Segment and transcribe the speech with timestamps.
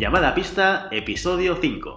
[0.00, 1.96] Llamada a pista, episodio 5.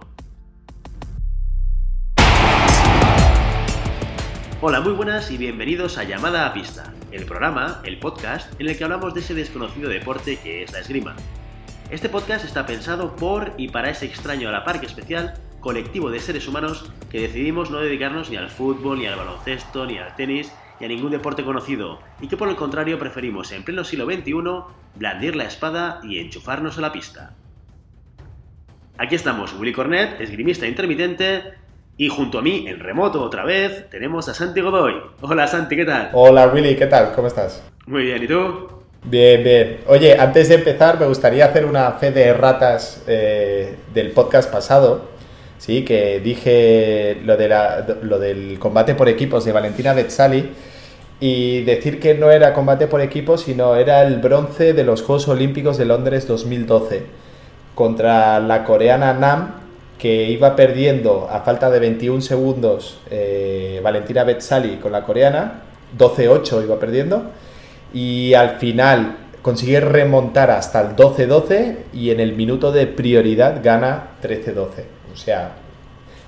[4.59, 8.75] Hola, muy buenas y bienvenidos a Llamada a pista, el programa, el podcast, en el
[8.75, 11.15] que hablamos de ese desconocido deporte que es la esgrima.
[11.91, 16.19] Este podcast está pensado por y para ese extraño a la par especial colectivo de
[16.19, 20.51] seres humanos que decidimos no dedicarnos ni al fútbol, ni al baloncesto, ni al tenis,
[20.79, 24.33] ni a ningún deporte conocido, y que por el contrario preferimos en pleno siglo XXI
[24.95, 27.35] blandir la espada y enchufarnos a la pista.
[29.03, 31.41] Aquí estamos, Willy Cornet, esgrimista intermitente,
[31.97, 34.93] y junto a mí, en remoto otra vez, tenemos a Santi Godoy.
[35.21, 36.11] Hola Santi, ¿qué tal?
[36.13, 37.11] Hola Willy, ¿qué tal?
[37.15, 37.63] ¿Cómo estás?
[37.87, 38.69] Muy bien, ¿y tú?
[39.03, 39.79] Bien, bien.
[39.87, 45.09] Oye, antes de empezar, me gustaría hacer una fe de ratas eh, del podcast pasado.
[45.57, 47.49] Sí, que dije lo, de
[48.03, 50.51] lo del combate por equipos de Valentina Betzali
[51.19, 55.27] y decir que no era combate por equipos, sino era el bronce de los Juegos
[55.27, 57.20] Olímpicos de Londres 2012
[57.81, 59.55] contra la coreana Nam,
[59.97, 65.63] que iba perdiendo a falta de 21 segundos eh, Valentina Betzali con la coreana,
[65.97, 67.31] 12-8 iba perdiendo,
[67.91, 74.09] y al final consigue remontar hasta el 12-12 y en el minuto de prioridad gana
[74.21, 74.67] 13-12.
[75.11, 75.53] O sea,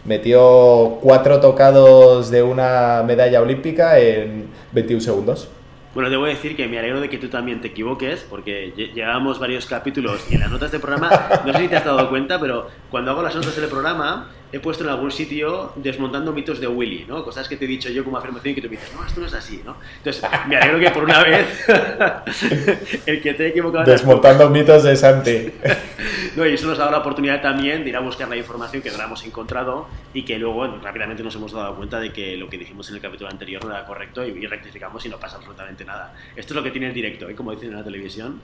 [0.06, 5.50] metió cuatro tocados de una medalla olímpica en 21 segundos.
[5.94, 9.68] Bueno, debo decir que me alegro de que tú también te equivoques, porque llevamos varios
[9.68, 11.10] capítulos y en las notas del programa,
[11.46, 14.60] no sé si te has dado cuenta, pero cuando hago las notas del programa, he
[14.60, 17.24] puesto en algún sitio desmontando mitos de Willy, ¿no?
[17.24, 19.20] Cosas que te he dicho yo como afirmación y que tú me dices, no, esto
[19.20, 19.76] no es así, ¿no?
[19.98, 21.66] Entonces, me alegro que por una vez
[23.08, 23.84] el que te he equivocado...
[23.90, 25.52] Desmontando mitos de Santi.
[26.36, 28.84] no, y eso nos ha dado la oportunidad también de ir a buscar la información
[28.84, 32.38] que no la hemos encontrado y que luego rápidamente nos hemos dado cuenta de que
[32.38, 35.38] lo que dijimos en el capítulo anterior no era correcto y, rectificamos y no pasa
[35.38, 36.14] absolutamente nada.
[36.36, 37.34] Esto es lo que tiene el directo, ¿eh?
[37.34, 38.40] Como dicen en la televisión.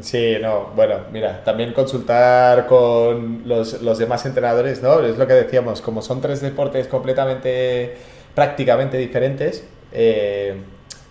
[0.00, 5.00] Sí, no, bueno, mira, también consultar con los, los, demás entrenadores, ¿no?
[5.00, 7.96] Es lo que decíamos, como son tres deportes completamente,
[8.34, 10.56] prácticamente diferentes, eh,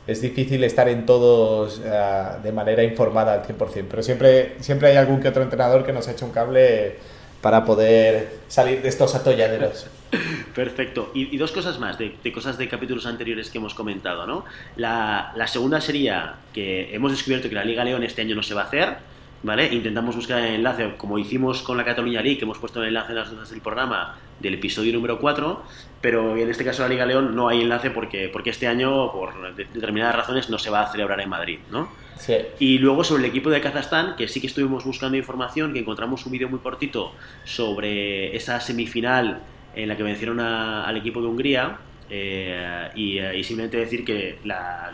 [0.07, 4.97] es difícil estar en todos eh, de manera informada al 100%, pero siempre, siempre hay
[4.97, 6.95] algún que otro entrenador que nos ha hecho un cable
[7.41, 9.87] para poder salir de estos atolladeros.
[10.55, 11.11] Perfecto.
[11.13, 14.45] Y, dos cosas más, de, cosas de capítulos anteriores que hemos comentado, ¿no?
[14.75, 18.53] La, la, segunda sería que hemos descubierto que la Liga León este año no se
[18.53, 18.97] va a hacer,
[19.43, 19.73] ¿vale?
[19.73, 23.11] Intentamos buscar el enlace, como hicimos con la Cataluña League, que hemos puesto el enlace
[23.11, 25.63] en las notas del programa del episodio número 4,
[26.01, 29.55] pero en este caso la Liga León no hay enlace porque, porque este año, por
[29.55, 31.89] determinadas razones, no se va a celebrar en Madrid, ¿no?
[32.17, 32.35] Sí.
[32.59, 36.25] Y luego sobre el equipo de Kazajstán, que sí que estuvimos buscando información, que encontramos
[36.25, 37.13] un vídeo muy cortito
[37.45, 39.41] sobre esa semifinal
[39.75, 41.77] en la que vencieron al equipo de Hungría.
[42.09, 44.91] Eh, eh, y, simplemente decir que la,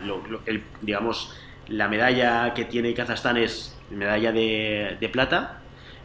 [0.80, 1.34] digamos,
[1.66, 5.58] la medalla que tiene Kazajstán es medalla de, plata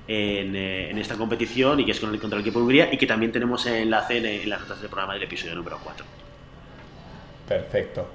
[0.07, 2.89] en, eh, en, esta competición y que es con el, contra el equipo de Hungría
[2.91, 6.03] y que también tenemos enlace en, en las notas del programa del episodio número 4.
[7.47, 8.07] Perfecto.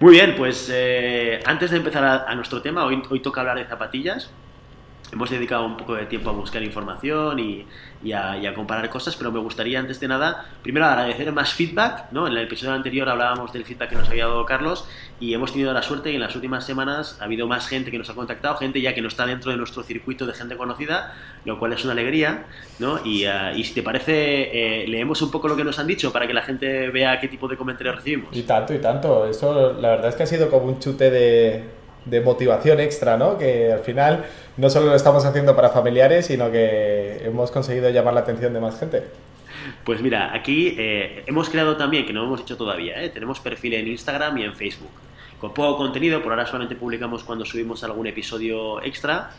[0.00, 0.72] Muy bien, pues
[1.44, 4.32] antes de empezar a, nuestro tema, hoy, hoy toca hablar de zapatillas
[5.12, 7.66] hemos dedicado un poco de tiempo a buscar información y,
[8.12, 12.26] a, comparar cosas, pero me gustaría antes de nada, primero agradecer más feedback, ¿no?
[12.26, 14.88] En el episodio anterior hablábamos del feedback que nos había dado Carlos
[15.20, 17.98] y hemos tenido la suerte que en las últimas semanas ha habido más gente que
[17.98, 21.14] nos ha contactado, gente ya que no está dentro de nuestro circuito de gente conocida,
[21.44, 22.46] lo cual es una alegría,
[22.78, 23.04] ¿no?
[23.04, 26.26] Y, eh, si te parece, eh, leemos un poco lo que nos han dicho para
[26.26, 28.36] que la gente vea qué tipo de comentarios recibimos.
[28.36, 29.26] Y tanto, y tanto.
[29.26, 31.78] Eso la verdad es que ha sido como un chute de
[32.10, 33.38] de motivación extra, ¿no?
[33.38, 34.24] Que al final
[34.58, 38.60] no solo lo estamos haciendo para familiares, sino que hemos conseguido llamar la atención de
[38.60, 39.04] más gente.
[39.84, 43.08] Pues mira, aquí eh, hemos creado también, que no hemos hecho todavía, ¿eh?
[43.08, 44.90] tenemos perfil en Instagram y en Facebook.
[45.40, 49.30] Con poco contenido, por ahora solamente publicamos cuando subimos algún episodio extra,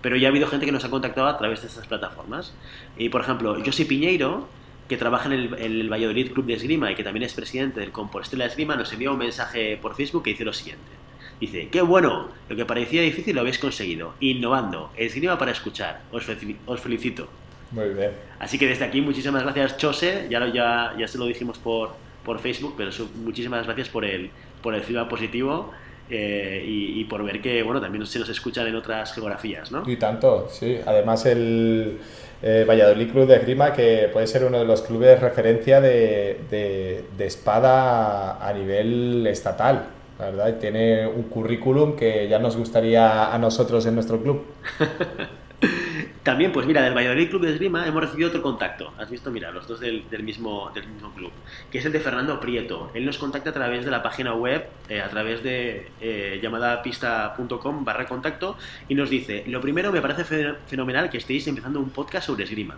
[0.00, 2.54] pero ya ha habido gente que nos ha contactado a través de estas plataformas.
[2.96, 4.48] Y por ejemplo, José Piñeiro,
[4.88, 7.92] que trabaja en el, el, Valladolid Club de Esgrima y que también es presidente del
[7.92, 10.90] Compostela Esgrima, nos envió un mensaje por Facebook que dice lo siguiente.
[11.42, 14.14] Dice, qué bueno, lo que parecía difícil lo habéis conseguido.
[14.20, 16.02] Innovando, esgrima para escuchar.
[16.12, 16.24] Os,
[16.66, 17.26] os felicito.
[17.72, 18.12] Muy bien.
[18.38, 21.94] Así que desde aquí muchísimas gracias Chose, ya, ya, ya se lo dijimos por,
[22.24, 24.30] por Facebook, pero muchísimas gracias por el,
[24.62, 25.72] por el feedback positivo
[26.08, 29.82] eh, y, por ver que bueno también se nos escuchan en otras geografías, ¿no?
[29.84, 30.78] Y tanto, sí.
[30.86, 31.98] Además el
[32.40, 36.38] eh, Valladolid Club de Esgrima, que puede ser uno de los clubes de referencia de,
[36.48, 39.88] de, de espada a nivel estatal
[40.18, 44.44] la verdad, y tiene un currículum que ya nos gustaría a nosotros en nuestro club.
[46.22, 48.92] También, pues mira, del Valladolid Club de Esgrima hemos recibido otro contacto.
[48.98, 51.32] Has visto, mira, los dos del, mismo, del mismo club,
[51.70, 52.90] que es el de Fernando Prieto.
[52.94, 57.84] Él nos contacta a través de la página web, eh, a través de eh, llamadapista.com
[57.84, 58.56] barra contacto,
[58.88, 62.76] y nos dice, lo primero me parece fenomenal que estéis empezando un podcast sobre esgrima.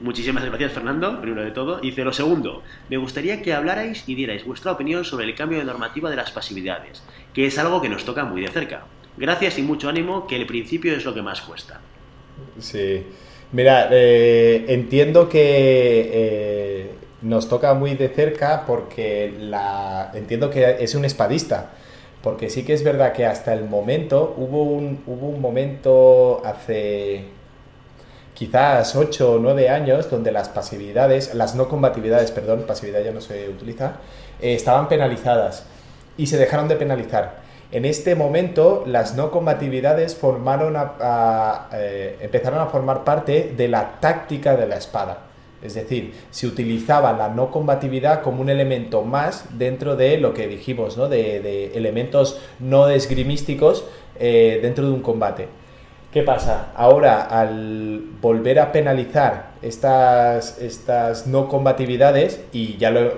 [0.00, 1.78] Muchísimas gracias, Fernando, primero de todo.
[1.78, 5.64] Dice, lo segundo, me gustaría que hablarais y dierais vuestra opinión sobre el cambio de
[5.64, 7.02] normativa de las pasividades,
[7.32, 8.84] que es algo que nos toca muy de cerca.
[9.16, 11.80] Gracias y mucho ánimo, que el principio es lo que más cuesta.
[12.58, 13.04] Sí.
[13.52, 16.90] Mira, eh, entiendo que eh,
[17.22, 21.72] nos toca muy de cerca porque la, entiendo que es un espadista.
[22.22, 27.24] Porque sí que es verdad que hasta el momento hubo un, hubo un momento hace
[28.36, 33.22] quizás 8 o 9 años donde las pasividades, las no combatividades, perdón, pasividad ya no
[33.22, 33.94] se utiliza,
[34.40, 35.64] eh, estaban penalizadas
[36.18, 37.46] y se dejaron de penalizar.
[37.72, 40.76] En este momento, las no combatividades formaron
[41.72, 45.18] eh, empezaron a formar parte de la táctica de la espada.
[45.62, 50.46] Es decir, se utilizaba la no combatividad como un elemento más dentro de lo que
[50.46, 51.08] dijimos, ¿no?
[51.08, 53.84] de, elementos no esgrimísticos
[54.20, 55.48] eh, dentro de un combate.
[56.16, 56.68] ¿Qué pasa?
[56.74, 63.12] Ahora, al volver a penalizar estas, estas no combatividades, y ya lo,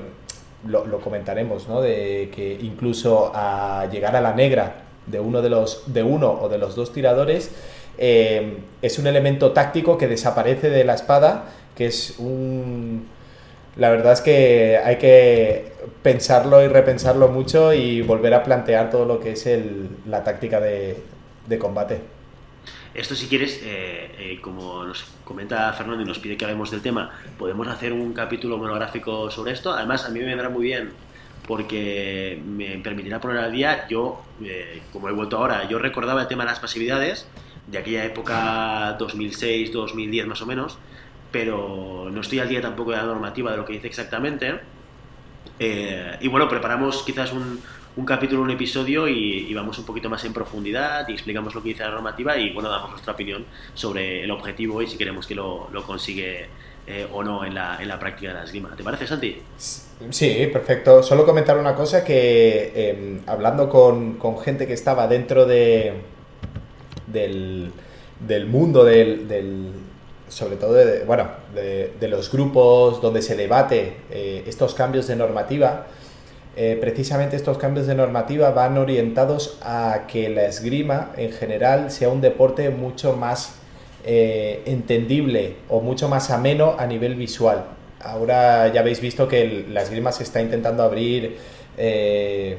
[0.67, 1.81] lo, comentaremos, ¿no?
[1.81, 6.49] De que incluso a llegar a la negra de uno, de los, de uno o
[6.49, 7.53] de los dos tiradores,
[7.99, 11.45] eh, es un elemento táctico que desaparece de la espada,
[11.77, 13.07] que es un...
[13.77, 15.71] La verdad es que hay que
[16.03, 20.59] pensarlo y repensarlo mucho y volver a plantear todo lo que es el, la táctica
[20.59, 20.97] de,
[21.47, 22.18] de combate.
[22.95, 26.81] Esto si quieres, eh, eh, como nos comenta Fernando y nos pide que hablemos del
[26.81, 29.73] tema, podemos hacer un capítulo monográfico sobre esto.
[29.73, 30.91] Además, a mí me vendrá muy bien
[31.47, 36.29] porque me permitirá poner al día, yo, eh, como he vuelto ahora, yo recordaba el
[36.29, 37.27] tema de las pasividades
[37.67, 40.79] de aquella época 2006, 2010 más o menos,
[41.31, 44.61] pero no estoy al día tampoco de la normativa de lo que dice exactamente.
[45.59, 47.61] y bueno, preparamos quizás un,
[47.99, 51.71] un capítulo, un episodio y, vamos un poquito más en profundidad y explicamos lo que
[51.71, 55.35] dice la normativa y bueno, damos nuestra opinión sobre el objetivo y si queremos que
[55.35, 56.47] lo, lo consigue
[56.87, 58.71] eh, o no en la, en la, práctica de la esgrima.
[58.77, 59.43] ¿Te parece, Santi?
[59.57, 61.03] Sí, perfecto.
[61.03, 65.95] Solo comentar una cosa que em, hablando con, con, gente que estaba dentro de,
[67.09, 67.73] del,
[68.21, 69.73] del mundo del, del
[70.29, 75.87] sobre todo de, bueno, de, los grupos donde se debate eh, estos cambios de normativa,
[76.61, 82.09] eh, precisamente estos cambios de normativa van orientados a que la esgrima en general sea
[82.09, 83.61] un deporte mucho más
[84.05, 87.65] eh, entendible o mucho más ameno a nivel visual.
[88.01, 91.37] Ahora ya habéis visto que la esgrima se está intentando abrir,
[91.77, 92.59] eh,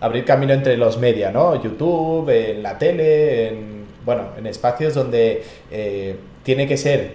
[0.00, 1.60] abrir camino entre los medios, ¿no?
[1.60, 5.42] YouTube, en la tele, en, bueno, en espacios donde
[6.44, 7.14] tiene que ser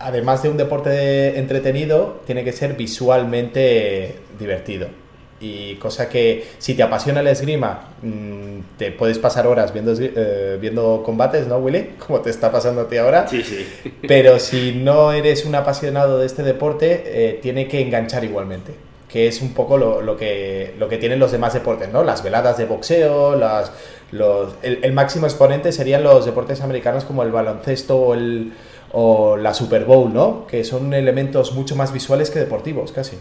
[0.00, 5.03] además de un deporte entretenido, tiene que ser visualmente divertido.
[5.44, 10.56] Y cosa que si te apasiona la esgrima, mm, te puedes pasar horas viendo, eh,
[10.58, 11.90] viendo combates, ¿no, Willy?
[12.06, 13.28] Como te está pasando a ti ahora.
[13.28, 13.66] Sí, sí.
[14.08, 18.72] Pero si no eres un apasionado de este deporte, eh, tiene que enganchar igualmente.
[19.06, 22.02] Que es un poco lo, lo, que, lo que tienen los demás deportes, ¿no?
[22.02, 23.70] Las veladas de boxeo, las,
[24.12, 28.54] los, el, máximo exponente serían los deportes americanos como el baloncesto o, el,
[28.92, 30.46] o la Super Bowl, ¿no?
[30.46, 33.18] Que son elementos mucho más visuales que deportivos, casi.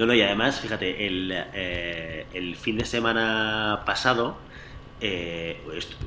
[0.00, 4.38] No, no, y además, fíjate, el, eh, el fin de semana pasado
[4.98, 5.60] eh,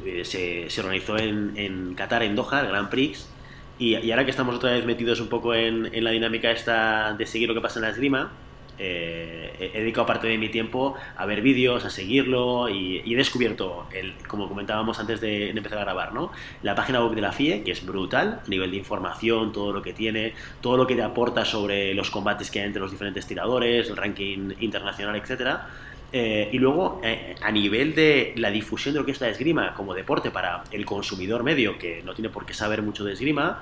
[0.03, 3.29] eh, se, se, organizó en, en, Qatar, en Doha, el Grand Prix,
[3.77, 7.13] y, y, ahora que estamos otra vez metidos un poco en, en la dinámica esta
[7.13, 8.31] de seguir lo que pasa en la esgrima,
[8.85, 13.87] eh, he dedicado parte de mi tiempo a ver vídeos, a seguirlo y, he descubierto,
[13.93, 16.31] el, como comentábamos antes de, empezar a grabar, ¿no?
[16.61, 19.81] la página web de la FIE, que es brutal, a nivel de información, todo lo
[19.81, 23.25] que tiene, todo lo que te aporta sobre los combates que hay entre los diferentes
[23.25, 25.59] tiradores, el ranking internacional, etc.
[26.11, 29.73] Eh, y luego, eh, a nivel de la difusión de lo que es la esgrima
[29.73, 33.61] como deporte para el consumidor medio, que no tiene por qué saber mucho de esgrima,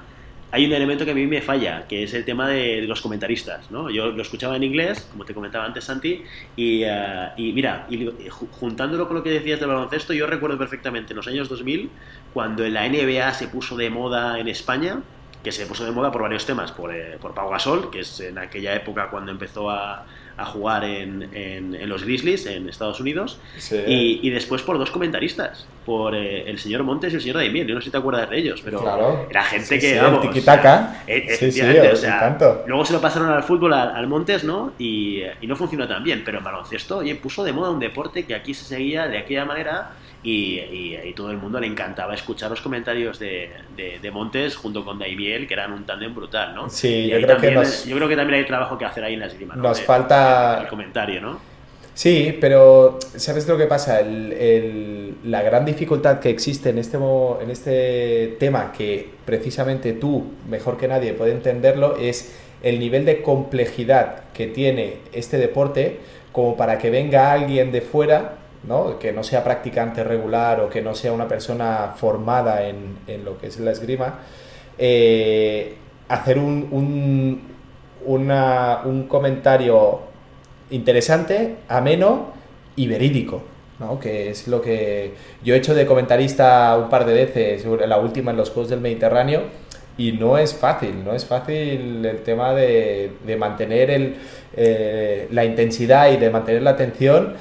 [0.52, 3.72] hay un elemento que a mí me falla, que es el tema de, los comentaristas.
[3.72, 3.90] ¿no?
[3.90, 6.24] Yo lo escuchaba en inglés, como te comentaba antes, Santi,
[6.56, 11.14] y, eh, y mira, y, juntándolo con lo que decías del baloncesto, yo recuerdo perfectamente
[11.14, 11.90] en los años 2000,
[12.34, 15.02] cuando la NBA se puso de moda en España,
[15.42, 18.20] que se puso de moda por varios temas, por, eh, por Pau Gasol, que es
[18.20, 20.06] en aquella época cuando empezó a,
[20.38, 23.40] a jugar en, en, los Grizzlies en Estados Unidos
[23.72, 27.68] y, y, después por dos comentaristas, por eh, el señor Montes y el señor Daimiel.
[27.68, 28.82] Yo no sé si te acuerdas de ellos, pero
[29.30, 30.26] era gente que, vamos...
[30.26, 30.32] El
[31.92, 34.74] o sea, luego se lo pasaron al fútbol, al, Montes, ¿no?
[34.78, 38.26] Y, y, no funcionó tan bien, pero en baloncesto, oye, puso de moda un deporte
[38.26, 39.92] que aquí se seguía de aquella manera
[40.24, 45.00] y, y, todo el mundo le encantaba escuchar los comentarios de, de, Montes junto con
[45.00, 46.70] Daimiel, que eran un tándem brutal, ¿no?
[46.70, 47.54] Sí, yo creo, que
[47.88, 49.56] yo creo que también hay trabajo que hacer ahí en la esgrima.
[49.56, 50.62] Nos falta...
[50.62, 51.40] El comentario, ¿no?
[51.94, 54.00] Sí, pero ¿sabes lo que pasa?
[54.00, 60.78] El, la gran dificultad que existe en este, en este tema, que precisamente tú, mejor
[60.78, 66.00] que nadie, puede entenderlo, es el nivel de complejidad que tiene este deporte
[66.32, 69.00] como para que venga alguien de fuera ¿no?
[69.00, 73.38] que no sea practicante regular o que no sea una persona formada en, en lo
[73.38, 74.20] que es la esgrima,
[74.78, 75.76] eh,
[76.08, 77.42] hacer un, un,
[78.06, 80.02] un, comentario
[80.70, 82.34] interesante, ameno
[82.76, 83.44] y verídico.
[83.80, 84.00] ¿no?
[84.00, 85.14] que es lo que
[85.44, 88.80] yo he hecho de comentarista un par de veces, la última en los Juegos del
[88.80, 89.42] Mediterráneo,
[89.98, 94.16] y no es fácil, no es fácil el tema de, de mantener el,
[94.56, 97.34] eh, la intensidad y de mantener la atención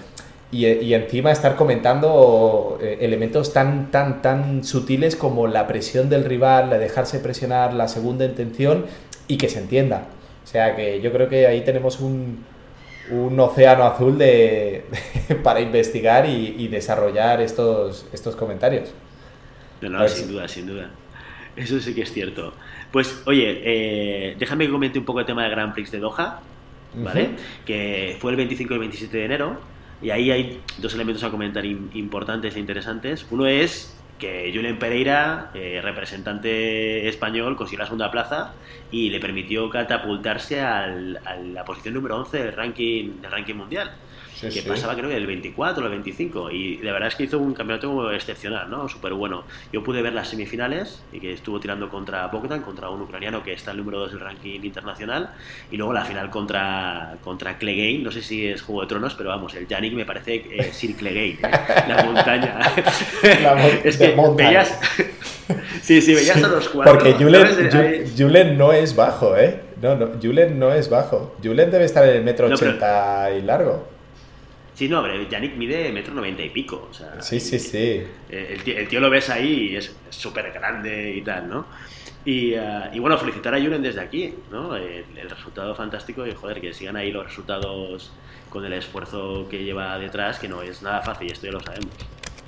[0.53, 6.71] y, encima estar comentando eh, elementos tan, tan, tan sutiles como la presión del rival,
[6.71, 8.87] la dejarse presionar, la segunda intención
[9.29, 10.09] y que se entienda.
[10.43, 12.45] O sea que yo creo que ahí tenemos un,
[13.11, 14.87] un océano azul de,
[15.45, 18.93] para investigar y, desarrollar estos, estos comentarios.
[19.81, 20.91] No, sin duda, sin duda.
[21.55, 22.55] Eso sí que es cierto.
[22.91, 26.41] Pues, oye, eh, déjame que comente un poco el tema del Grand Prix de Doha,
[26.95, 27.31] ¿vale?
[27.65, 29.70] Que fue el 25 y el 27 de enero
[30.03, 33.27] y ahí hay dos elementos a comentar importantes e interesantes.
[33.31, 38.53] Uno es que Julen Pereira, eh, representante español, consiguió la segunda plaza
[38.91, 43.93] y le permitió catapultarse al, a la posición número 11 del ranking, del ranking mundial
[44.41, 47.39] que pasaba creo que el 24 o el 25 y de verdad es que hizo
[47.39, 48.89] un campeonato excepcional, ¿no?
[48.89, 49.45] Súper bueno.
[49.73, 53.53] Yo pude ver las semifinales y que estuvo tirando contra Bogdan, contra un ucraniano que
[53.53, 55.31] está el número 2 del ranking internacional
[55.71, 59.31] y luego la final contra, contra Clegane, no sé si es Juego de Tronos, pero
[59.31, 61.85] vamos, el Yannick me parece eh, Sir Clegane, ¿eh?
[61.89, 62.59] la montaña.
[63.43, 64.79] La es que veías...
[65.83, 66.93] sí, sí, veías a los cuatro.
[66.95, 69.61] Porque Julen, no es bajo, ¿eh?
[69.83, 71.37] No, no, Julen no es bajo.
[71.43, 74.00] Julen debe estar en el metro 80 y largo.
[74.81, 76.89] Sí, no, pero Yannick mide metro noventa y pico.
[76.91, 78.03] O sea, sí, sí, sí.
[78.31, 81.67] El tío, lo ves ahí y es súper grande y tal, ¿no?
[82.25, 84.75] Y, eh, y, bueno, felicitar a Julen desde aquí, ¿no?
[84.75, 88.11] El, resultado fantástico y joder, que sigan ahí los resultados
[88.49, 91.93] con el esfuerzo que lleva detrás, que no es nada fácil, esto ya lo sabemos.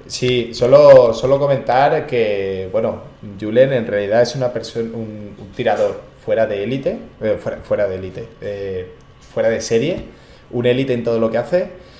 [0.06, 3.02] Sí, solo, solo comentar que, bueno,
[3.38, 8.28] Julen en realidad es una persona, un, tirador fuera de élite, eh, fuera, de élite,
[8.40, 8.90] eh,
[9.34, 10.06] fuera de serie,
[10.50, 11.91] un élite en todo lo que hace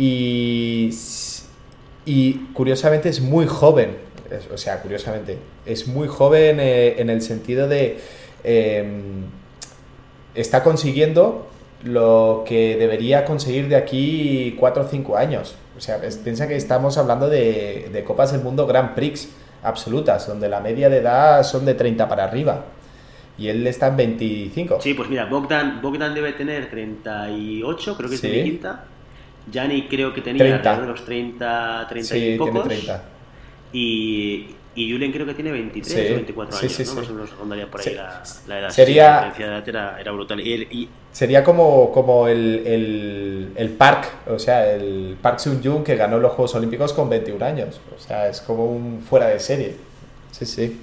[0.00, 0.90] y,
[2.06, 3.98] y curiosamente es muy joven,
[4.52, 7.98] o sea, curiosamente, es muy joven eh, en el sentido de...
[8.42, 9.24] Em,
[10.34, 11.48] está consiguiendo
[11.84, 15.56] lo que debería conseguir de aquí 4 o 5 años.
[15.76, 19.28] O sea, piensa que estamos hablando de, de, Copas del Mundo Grand Prix
[19.62, 22.64] absolutas, donde la media de edad son de 30 para arriba.
[23.36, 24.80] Y él está en 25.
[24.80, 28.84] Sí, pues mira, Bogdan, Bogdan debe tener 38, creo que es de quinta.
[29.50, 30.80] Yanni creo que tenía 30.
[30.80, 32.52] de los 30, 30 y pocos.
[32.52, 33.04] Tiene 30.
[33.72, 36.94] Y, y Julen creo que tiene 23 o 24 años, sí, ¿no?
[36.94, 38.70] Más o menos rondaría por ahí la, la, edad.
[38.70, 40.40] Sería, la edad era, era brutal.
[40.40, 45.96] Y, y, sería como, como el, el, el, Park, o sea, el Park Seung-jung que
[45.96, 47.80] ganó los Juegos Olímpicos con 21 años.
[47.96, 49.76] O sea, es como un fuera de serie.
[50.30, 50.80] Sí, sí.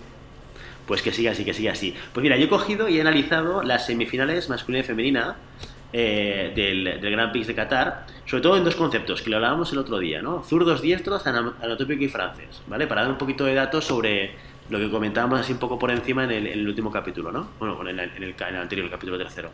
[0.85, 1.93] Pues que siga así, que siga así.
[2.13, 5.35] Pues mira, yo he cogido y he analizado las semifinales masculina y femenina
[5.93, 9.71] eh, del, del Grand Prix de Qatar, sobre todo en dos conceptos, que lo hablábamos
[9.71, 10.43] el otro día, ¿no?
[10.43, 12.87] Zurdos diestros, anatópico y francés, ¿vale?
[12.87, 14.31] Para dar un poquito de datos sobre
[14.69, 17.47] lo que comentábamos así un poco por encima en el, último capítulo, ¿no?
[17.59, 19.49] Bueno, en el, en el, anterior, el capítulo tercero.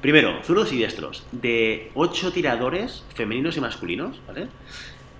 [0.00, 1.26] Primero, zurdos y diestros.
[1.32, 4.46] De ocho tiradores femeninos y masculinos, ¿vale?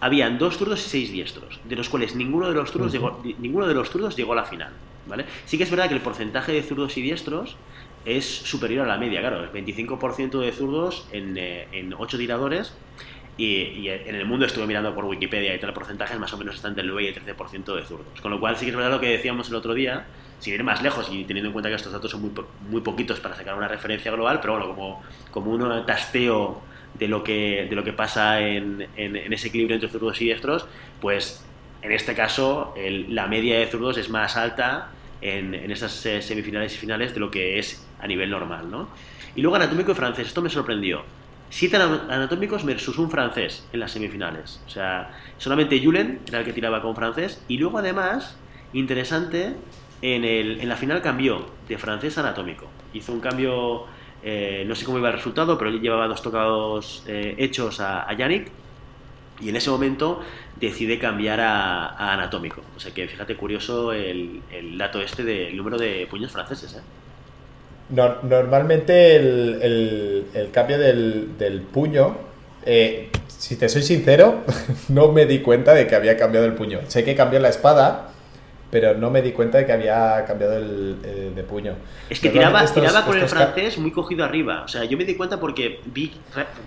[0.01, 3.67] Habían dos zurdos y seis diestros, de los cuales ninguno de los zurdos, llegó, ninguno
[3.67, 4.71] de los zurdos llegó a la final,
[5.09, 5.25] ¿vale?
[5.47, 7.57] Sí que es verdad que el porcentaje de zurdos y diestros
[8.05, 12.75] es superior a la media, claro, el 25% de zurdos en, eh, en 8 tiradores
[13.39, 16.75] y, en el mundo estuve mirando por Wikipedia y tal, porcentajes más o menos están
[16.75, 18.21] del 9 y el 13% de zurdos.
[18.21, 20.07] Con lo cual sí que es verdad lo que decíamos el otro día,
[20.41, 22.33] sin ir más lejos y teniendo en cuenta que estos datos son muy,
[22.69, 26.63] muy poquitos para sacar una referencia global, pero bueno, como, como un tasteo
[26.95, 30.67] de lo que, de lo que pasa en, en, ese equilibrio entre zurdos y diestros,
[31.01, 31.45] pues
[31.83, 32.75] en este caso
[33.09, 34.91] la media de zurdos es más alta
[35.21, 38.89] en, en estas eh, semifinales y finales de lo que es a nivel normal, ¿no?
[39.35, 41.03] Y luego anatómico y francés, esto me sorprendió.
[41.51, 44.61] siete anatómicos versus un francés en las semifinales.
[44.67, 47.43] O sea, solamente Julen era el que tiraba con francés.
[47.49, 48.37] Y luego, además,
[48.73, 49.55] interesante,
[50.03, 52.67] en, el, en la final cambió de francés a anatómico.
[52.93, 53.85] Hizo un cambio,
[54.23, 58.09] eh, no sé cómo iba el resultado, pero él llevaba dos tocados eh, hechos a,
[58.09, 58.51] a Yannick.
[59.41, 60.21] Y en ese momento
[60.57, 62.63] decide cambiar a, anatómico.
[62.77, 64.43] O sea que fíjate curioso el,
[64.77, 66.75] dato este del número de puños franceses.
[66.75, 66.81] ¿eh?
[67.91, 72.17] Normalmente el, cambio del, puño,
[72.65, 74.45] eh, si te soy sincero,
[74.89, 76.81] no me di cuenta de que había cambiado el puño.
[76.89, 78.11] Sé que cambió la espada,
[78.71, 81.75] pero no me di cuenta de que había cambiado el, de puño.
[82.11, 82.65] Es que tiraba,
[83.05, 84.63] con el francés muy cogido arriba.
[84.65, 86.13] O sea, yo me di cuenta porque vi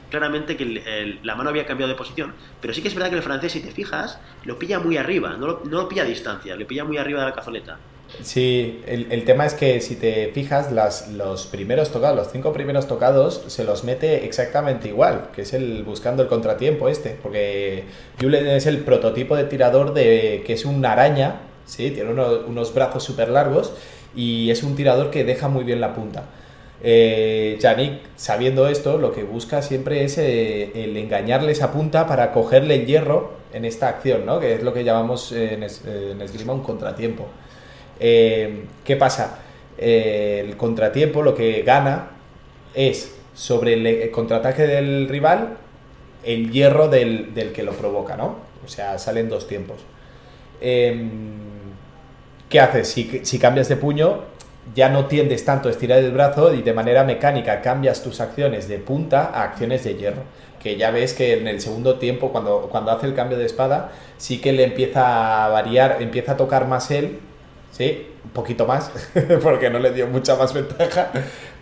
[0.09, 3.23] claramente que la mano había cambiado de posición, pero sí que es verdad que el
[3.23, 6.55] francés, si te fijas, lo pilla muy arriba, no lo, no lo pilla a distancia,
[6.55, 7.77] lo pilla muy arriba de la cazoleta.
[8.23, 12.87] Sí, el, tema es que si te fijas, las, los primeros tocados, los cinco primeros
[12.87, 17.85] tocados, se los mete exactamente igual, que es el buscando el contratiempo este, porque
[18.21, 21.89] Julen es el prototipo de tirador de que es una araña, ¿sí?
[21.91, 23.73] tiene unos brazos súper largos
[24.15, 26.25] y es un tirador que deja muy bien la punta.
[26.83, 27.59] Eh,
[28.15, 32.85] sabiendo esto, lo que busca siempre es eh, el engañarle esa punta para cogerle el
[32.85, 34.39] hierro en esta acción, ¿no?
[34.39, 37.27] que es lo que llamamos en, en esgrima un contratiempo.
[38.00, 39.39] Eh, ¿Qué pasa?
[39.77, 42.10] Eh, el contratiempo lo que gana
[42.74, 45.57] es sobre el contraataque del rival
[46.24, 48.36] el hierro del, que lo provoca, ¿no?
[48.63, 49.77] O sea, salen dos tiempos.
[50.60, 51.00] Em,
[52.50, 52.89] ¿Qué haces?
[52.89, 54.19] Si, si, cambias de puño,
[54.75, 58.67] ya no tiendes tanto a estirar el brazo y de manera mecánica cambias tus acciones
[58.67, 60.24] de punta a acciones de hierro.
[60.62, 63.91] Que ya ves que en el segundo tiempo, cuando, cuando hace el cambio de espada,
[64.17, 67.19] sí que le empieza a variar, empieza a tocar más él
[67.71, 68.91] Sí, un poquito más,
[69.43, 71.11] porque no le dio mucha más ventaja.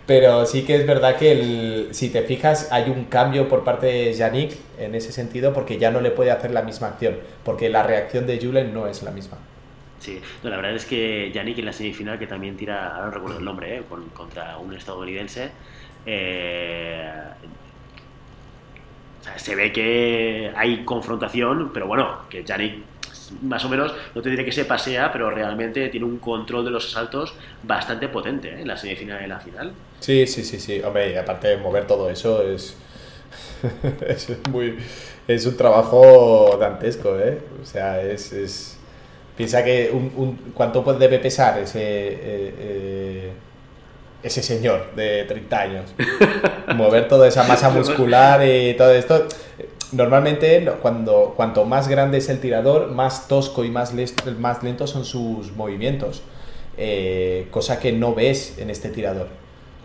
[0.06, 3.86] Pero sí que es verdad que el, si te fijas hay un cambio por parte
[3.86, 7.68] de Yannick en ese sentido porque ya no le puede hacer la misma acción, porque
[7.68, 9.38] la reacción de Julen no es la misma.
[10.00, 13.38] Sí, la verdad es que Yannick en la semifinal, que también tira, ahora no recuerdo
[13.38, 13.82] el nombre, ¿eh?
[14.14, 15.50] contra un estadounidense,
[16.06, 17.12] eh,
[19.36, 22.89] se ve que hay confrontación, pero bueno, que Yannick
[23.42, 26.70] más o menos, no te diré que se pasea, pero realmente tiene un control de
[26.70, 28.60] los asaltos bastante potente ¿eh?
[28.60, 29.72] en la semifinal y en la final.
[30.00, 30.80] Sí, sí, sí, sí.
[30.82, 32.76] Hombre, y aparte de mover todo eso es,
[34.06, 34.78] es muy...
[35.28, 37.38] Es un trabajo dantesco, ¿eh?
[37.62, 38.32] O sea, es...
[38.32, 38.76] es...
[39.36, 41.80] Piensa que un, un, cuánto debe pesar ese...
[41.80, 43.32] Eh, eh,
[44.22, 45.94] ese señor de 30 años.
[46.74, 49.26] Mover toda esa masa muscular y todo esto
[49.92, 53.94] normalmente cuando cuanto más grande es el tirador, más tosco y más,
[54.38, 56.22] más lento son sus movimientos,
[56.76, 59.28] eh, cosa que no ves en este tirador.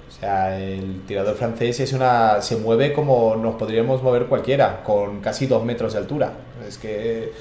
[0.08, 5.20] O sea, el tirador francés es una se mueve como nos podríamos mover cualquiera, con
[5.20, 6.34] casi dos metros de altura.
[6.66, 7.34] Es que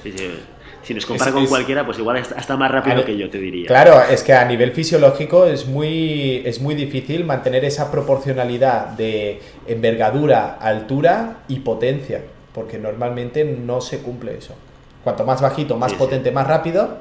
[0.83, 3.67] si nos compara con cualquiera, pues igual está más rápido que yo, te diría.
[3.67, 9.39] Claro, es que a nivel fisiológico es muy, es muy difícil mantener esa proporcionalidad de
[9.67, 12.21] envergadura, altura y potencia
[12.55, 14.55] porque normalmente no se cumple eso.
[15.03, 16.97] Cuanto más bajito, más potente, más rápido,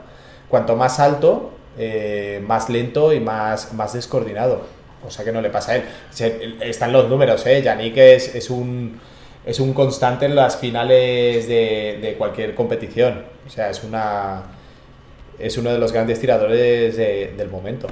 [0.49, 4.63] cuanto más alto, eh, más lento y más, más descoordinado.
[5.01, 5.85] Cosa que no le pasa a él.
[6.61, 7.63] están los números, ¿eh?
[7.63, 8.99] Yannick es, es, un,
[9.47, 13.25] es un constante en las finales de, cualquier competición.
[13.47, 14.43] O sea, es una
[15.39, 17.87] es uno de los grandes tiradores del momento.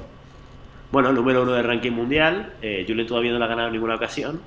[0.91, 2.55] Bueno, número uno del ranking mundial.
[2.61, 4.41] Eh, Julen todavía no le ha ganado en ninguna ocasión.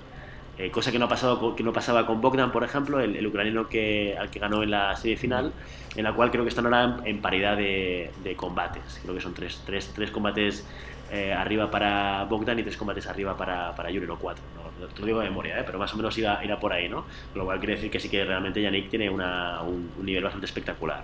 [0.58, 3.68] Eh, cosa que no, ha pasado, que no pasaba con Bogdan, por ejemplo, el, ucraniano
[3.68, 5.52] que, al que ganó en la serie final,
[5.96, 9.02] en la cual creo que están ahora en, paridad de, combates.
[9.04, 10.66] Creo que son tres, tres, tres combates
[11.12, 14.44] eh, arriba para Bogdan y tres combates arriba para, para Yuri, no cuatro.
[14.80, 15.64] No, te lo digo de memoria, ¿eh?
[15.66, 17.06] pero más o menos irá, irá por ahí, ¿no?
[17.34, 21.04] Lo cual quiere decir que sí que realmente Yannick tiene una, un, nivel bastante espectacular.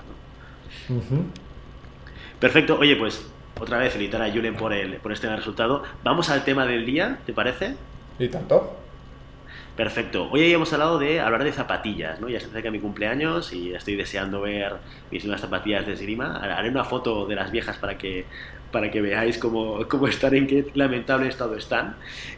[2.39, 5.83] Perfecto, oye, pues otra vez felicitar a Julen por, el, por este resultado.
[6.03, 7.75] Vamos al tema del día, ¿te parece?
[8.17, 8.80] Y tanto.
[9.81, 10.29] Perfecto.
[10.29, 12.29] Hoy habíamos hablado de hablar de zapatillas, ¿no?
[12.29, 14.75] Ya se acerca mi cumpleaños y estoy deseando ver
[15.09, 16.37] mis nuevas zapatillas de esgrima.
[16.37, 18.25] Haré una foto de las viejas para que,
[18.71, 21.95] para que veáis cómo, cómo están, en qué lamentable estado están.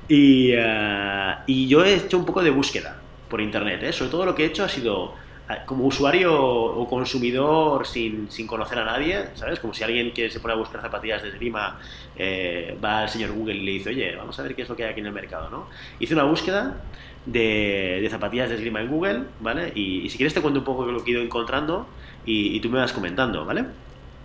[0.08, 3.92] Y, eh, y yo he hecho un poco de búsqueda por internet, ¿eh?
[3.92, 5.14] Sobre todo lo que he hecho ha sido
[5.50, 9.60] eh, como usuario o consumidor sin, sin, conocer a nadie, ¿sabes?
[9.60, 11.78] Como si alguien que se pone a buscar zapatillas de esgrima
[12.16, 14.78] eh, va al señor Google y le dice, oye, vamos a ver qué es lo
[14.78, 15.68] que hay aquí en el mercado, ¿no?
[16.00, 16.78] Hice una búsqueda
[17.26, 19.72] de, zapatillas de esgrima en Google, ¿vale?
[19.76, 21.88] Y, si quieres te cuento un poco lo que he ido encontrando
[22.26, 23.66] y, tú me vas comentando, ¿vale?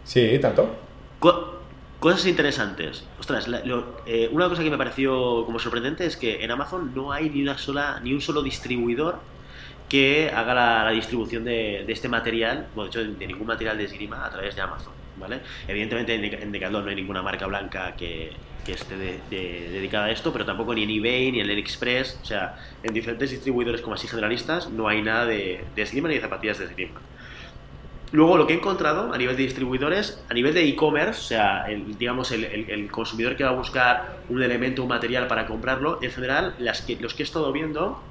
[0.04, 0.68] Sí, tanto.
[2.00, 3.04] Cosas interesantes.
[3.18, 3.48] Ostras,
[4.06, 7.42] eh, una cosa que me pareció como sorprendente es que en Amazon no hay ni
[7.42, 9.18] una sola, ni un solo distribuidor
[9.88, 14.24] que haga la, distribución de, este material, bueno, de hecho de ningún material de esgrima
[14.24, 15.40] a través de Amazon, ¿vale?
[15.66, 18.32] Evidentemente en Decathlon no hay ninguna marca blanca que,
[18.72, 18.96] esté
[19.28, 23.30] dedicada a esto, pero tampoco ni en eBay ni en AliExpress, o sea, en diferentes
[23.30, 27.00] distribuidores como así generalistas no hay nada de, de ni de zapatillas de esgrima.
[28.10, 31.66] Luego lo que he encontrado a nivel de distribuidores, a nivel de e-commerce, o sea,
[31.68, 36.10] el, digamos el, consumidor que va a buscar un elemento, un material para comprarlo, en
[36.10, 38.02] general las que, los que he estado viendo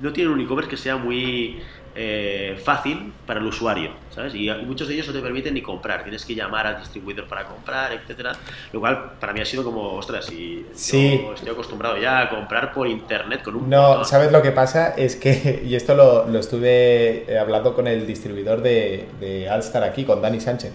[0.00, 1.62] no tienen un e-commerce que sea muy
[1.94, 4.34] eh, fácil para el usuario, ¿sabes?
[4.34, 7.44] Y muchos de ellos no te permiten ni comprar, tienes que llamar al distribuidor para
[7.44, 8.32] comprar, etcétera,
[8.72, 12.72] lo cual para mí ha sido como, ostras, y yo estoy acostumbrado ya a comprar
[12.72, 14.94] por internet con un No, ¿sabes lo que pasa?
[14.96, 20.04] Es que, y esto lo, estuve eh, hablando con el distribuidor de, de Alstar aquí,
[20.04, 20.72] con Dani Sánchez.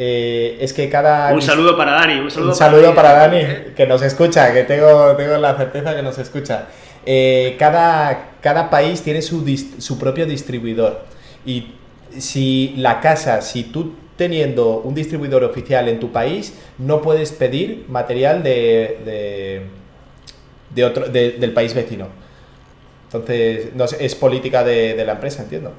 [0.00, 1.34] Eh, es que cada...
[1.34, 5.56] Un saludo para Dani, un saludo, para, Dani, que nos escucha, que tengo, tengo la
[5.56, 6.66] certeza que nos escucha.
[7.04, 9.44] Eh, cada, cada país tiene su,
[9.78, 11.04] su propio distribuidor.
[11.44, 11.72] Y
[12.16, 17.84] si la casa, si tú teniendo un distribuidor oficial en tu país, no puedes pedir
[17.90, 19.66] material de,
[20.74, 22.08] de, otro, del país vecino.
[23.04, 25.74] Entonces, no es política de, la empresa, entiendo.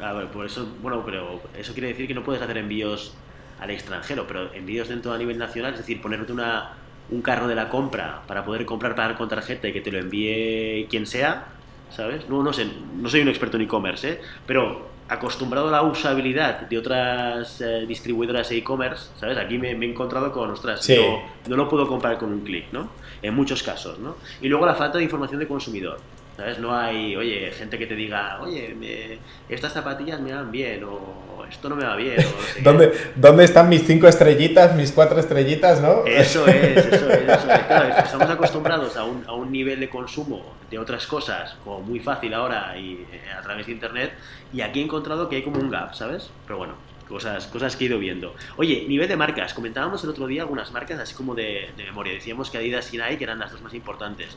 [0.00, 3.14] Ah, por eso, bueno, pero eso quiere decir que no puedes hacer envíos
[3.60, 6.72] al extranjero, pero envíos dentro a nivel nacional, es decir, ponerte una,
[7.08, 9.98] un carro de la compra para poder comprar, pagar con tarjeta y que te lo
[10.00, 11.54] envíe quien sea,
[11.90, 12.28] ¿sabes?
[12.28, 14.20] No, no sé, no soy un experto en e-commerce, ¿eh?
[14.46, 19.38] pero acostumbrado a la usabilidad de otras eh, distribuidoras de e-commerce, ¿sabes?
[19.38, 22.90] Aquí me, he encontrado con, ostras, no, no, lo puedo comprar con un clic, ¿no?
[23.22, 24.16] En muchos casos, ¿no?
[24.40, 25.98] Y luego la falta de información de consumidor.
[26.38, 26.60] ¿Sabes?
[26.60, 31.68] No hay, oye, gente que te diga, oye, estas zapatillas me van bien, o esto
[31.68, 32.16] no me va bien.
[32.20, 36.04] O ¿Dónde, ¿Dónde están mis cinco estrellitas, mis cuatro estrellitas, no?
[36.06, 37.28] Eso es, eso es.
[37.28, 37.58] Eso es.
[37.66, 41.98] Claro, estamos acostumbrados a un, a un nivel de consumo de otras cosas, como muy
[41.98, 44.12] fácil ahora y eh, a través de internet,
[44.52, 46.30] y aquí he encontrado que hay como un gap, ¿sabes?
[46.46, 46.74] Pero bueno,
[47.08, 48.36] cosas, cosas que he ido viendo.
[48.56, 52.12] Oye, nivel de marcas, comentábamos el otro día algunas marcas así como de, de memoria,
[52.12, 54.36] decíamos que Adidas y Nike eran las dos más importantes.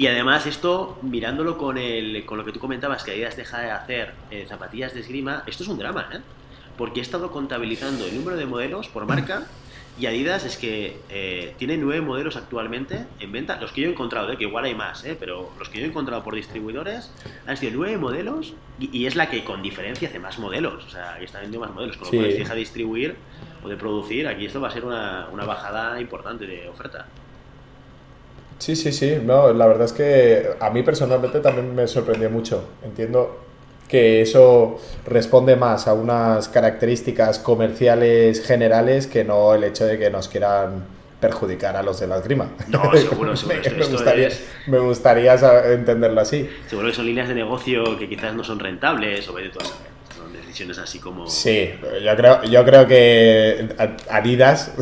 [0.00, 3.70] Y además esto, mirándolo con, el, con lo que tú comentabas, que Adidas deja de
[3.70, 6.20] hacer eh, zapatillas de esgrima, esto es un drama, ¿eh?
[6.78, 9.42] Porque he estado contabilizando el número de modelos por marca
[9.98, 13.90] y Adidas es que eh, tiene nueve modelos actualmente en venta, los que yo he
[13.90, 14.38] encontrado, ¿eh?
[14.38, 15.18] que igual hay más, ¿eh?
[15.20, 17.12] pero los que yo he encontrado por distribuidores
[17.46, 21.16] han sido nueve modelos y, es la que con diferencia hace más modelos, o sea,
[21.18, 23.16] que está vendiendo más modelos, con lo cual si deja de distribuir
[23.62, 27.06] o de producir, aquí esto va a ser una, una bajada importante de oferta.
[28.60, 29.18] Sí, sí, sí.
[29.24, 32.62] No, la verdad es que a mí personalmente también me sorprendió mucho.
[32.84, 33.40] Entiendo
[33.88, 40.10] que eso responde más a unas características comerciales generales que no el hecho de que
[40.10, 40.84] nos quieran
[41.20, 42.50] perjudicar a los de la esgrima.
[42.68, 43.60] No, seguro, seguro.
[43.76, 44.28] me, gustaría,
[44.66, 45.34] me gustaría
[45.72, 46.48] entenderlo así.
[46.68, 49.72] Seguro que son líneas de negocio que quizás no son rentables o de todas
[50.14, 51.26] son decisiones así como...
[51.26, 51.70] Sí,
[52.04, 53.68] yo creo, yo creo que
[54.10, 54.72] Adidas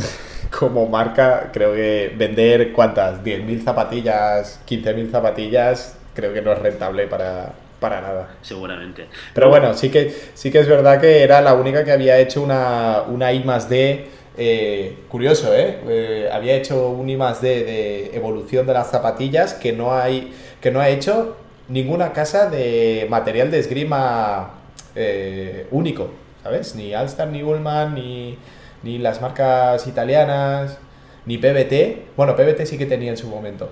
[0.59, 7.07] como marca, creo que vender cuántas, 10.000 zapatillas, 15.000 zapatillas, creo que no es rentable
[7.07, 8.29] para, para nada.
[8.43, 9.07] Seguramente.
[9.35, 12.43] Pero bueno, sí que, sí que es verdad que era la única que había hecho
[12.43, 14.07] una, una I más D.
[14.41, 15.81] Eh, curioso, ¿eh?
[15.89, 16.29] ¿eh?
[16.33, 20.71] Había hecho un I más D de evolución de las zapatillas que no, hay, que
[20.71, 21.37] no ha hecho
[21.69, 24.51] ninguna casa de material de esgrima
[24.95, 26.11] eh, único,
[26.43, 26.75] ¿sabes?
[26.75, 28.39] Ni Alstar, ni Ullman, ni,
[28.83, 30.79] ni las marcas italianas,
[31.27, 32.17] ni PBT.
[32.17, 33.71] Bueno, PBT sí que tenía en su momento.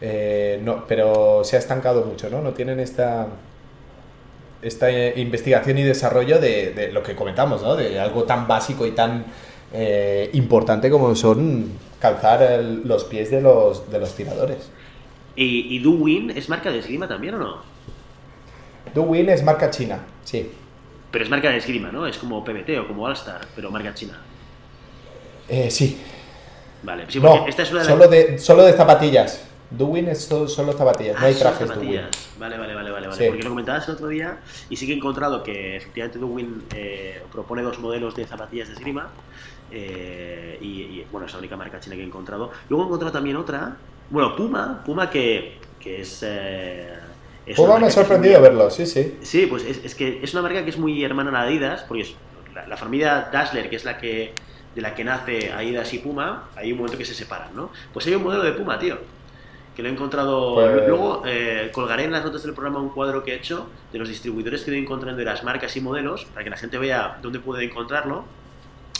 [0.00, 2.42] Eh, no, pero se ha estancado mucho, ¿no?
[2.42, 3.28] No tienen esta,
[4.60, 7.76] esta investigación y desarrollo de, lo que comentamos, ¿no?
[7.76, 9.24] De algo tan básico y tan
[9.72, 14.70] eh, importante como son calzar los pies de los, de los tiradores.
[15.36, 17.56] ¿Y, ¿Y Duwin es marca de esgrima también o no?
[18.92, 20.50] Duwin es marca china, sí.
[21.12, 22.06] Pero es marca de esgrima, ¿no?
[22.06, 24.18] Es como PBT o como Allstar, pero marca china.
[25.48, 26.00] Eh, sí.
[26.82, 29.46] Vale, sí, no, esta es una de solo, de, solo de zapatillas.
[29.70, 32.10] Duwin es solo, zapatillas, no hay ah, trajes zapatillas.
[32.38, 33.08] Vale, vale, vale, vale.
[33.08, 33.28] vale.
[33.28, 37.22] Porque lo comentabas el otro día y sí que he encontrado que efectivamente Duwin eh,
[37.30, 39.10] propone dos modelos de zapatillas de esgrima.
[39.70, 42.50] Eh, y, bueno, es la única marca china que he encontrado.
[42.68, 43.76] Luego he encontrado también otra,
[44.10, 46.94] bueno, Puma, Puma que, que es eh,
[47.56, 49.18] Puma me ha sorprendido verlo, sí, sí.
[49.22, 52.14] Sí, pues es, que es una marca que es muy hermana a Adidas, porque es
[52.68, 54.32] la, familia Dassler, que es la que
[54.74, 57.70] de la que nace Adidas y Puma, hay un momento que se separan, ¿no?
[57.92, 58.96] Pues hay un modelo de Puma, tío,
[59.76, 60.54] que lo he encontrado...
[60.54, 63.98] Pues- luego eh, colgaré en las notas del programa un cuadro que he hecho de
[63.98, 67.18] los distribuidores que he encontrando de las marcas y modelos, para que la gente vea
[67.20, 68.24] dónde puede encontrarlo.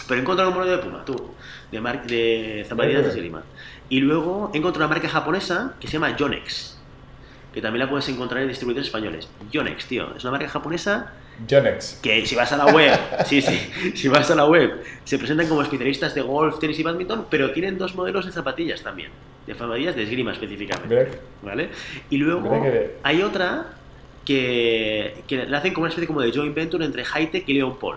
[0.09, 1.31] Pero he encontrado un modelo de Puma, tú,
[1.70, 3.42] de, mar- de zapatillas de esgrima.
[3.88, 6.71] Y luego he encontrado una marca japonesa que se llama Yonex,
[7.52, 9.28] que también la puedes encontrar en distribuidores españoles.
[9.50, 11.12] Yonex, tío, es una marca japonesa
[11.46, 12.00] Yonex.
[12.02, 13.58] que si vas a la web, sí, sí,
[13.94, 17.52] si vas a la web, se presentan como especialistas de golf, tenis y badminton, pero
[17.52, 19.10] tienen dos modelos de zapatillas también,
[19.46, 21.68] de zapatillas de esgrima específicamente, ¿vale?
[22.10, 22.64] Y luego
[23.02, 23.66] hay otra
[24.24, 27.78] que, que la hacen como una especie como de joint venture entre Hightech y Leon
[27.78, 27.96] Paul,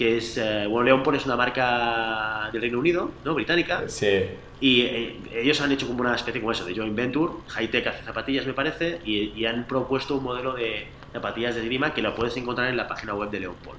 [0.00, 3.34] que es, eh, bueno, Leon Paul es una marca del Reino Unido, ¿no?
[3.34, 4.06] Británica, Sí.
[4.58, 7.34] y eh, ellos han hecho como una especie como eso, de joint venture.
[7.48, 11.92] Hightech hace zapatillas, me parece, y, y han propuesto un modelo de zapatillas de esgrima
[11.92, 13.76] que lo puedes encontrar en la página web de Leon Paul.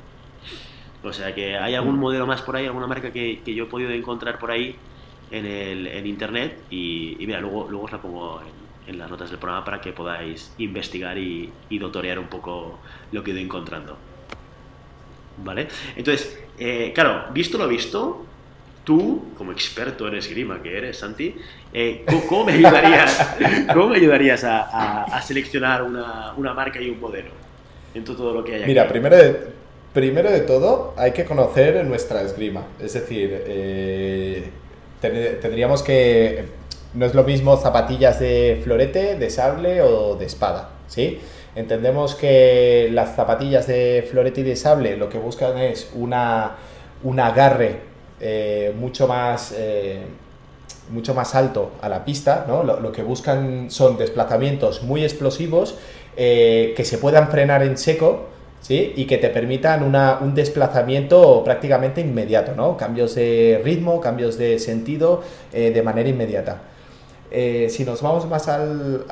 [1.04, 3.68] O sea que hay algún modelo más por ahí, alguna marca que, que yo he
[3.68, 4.76] podido encontrar por ahí
[5.32, 6.56] en, el, en internet.
[6.70, 8.42] Y, y mira, luego, luego os la pongo
[8.86, 12.78] en, en las notas del programa para que podáis investigar y, y dotorear un poco
[13.12, 13.98] lo que he ido encontrando.
[15.44, 15.68] ¿Vale?
[15.96, 18.26] Entonces, eh, claro, visto lo visto,
[18.84, 21.36] tú, como experto en esgrima que eres, Santi,
[21.74, 23.36] eh, ¿cómo, cómo me ayudarías,
[23.74, 27.30] cómo me ayudarías a, a- a seleccionar una, una marca y un modelo
[27.94, 28.68] en todo lo que hay aquí?
[28.68, 29.36] Mira, primero de,
[29.94, 32.64] primero de todo hay que conocer nuestra esgrima.
[32.80, 34.50] Es decir, eh,
[35.00, 36.46] ten- tendríamos que...
[36.94, 41.20] No es lo mismo zapatillas de florete, de sable o de espada, ¿sí?
[41.56, 46.56] Entendemos que las zapatillas de florete y de sable lo que buscan es una,
[47.04, 47.80] un agarre
[48.20, 49.54] eh, mucho más...
[49.58, 50.02] eh,
[50.92, 52.64] mucho más alto a la pista, ¿no?
[52.64, 55.76] Lo, que buscan son desplazamientos muy explosivos
[56.18, 58.26] eh, que se puedan frenar en seco,
[58.60, 58.92] ¿sí?
[58.98, 62.76] Y que te permitan una- un desplazamiento prácticamente inmediato, ¿no?
[62.76, 66.62] Cambios de ritmo, cambios de sentido de manera inmediata.
[67.70, 69.06] Si nos vamos más al-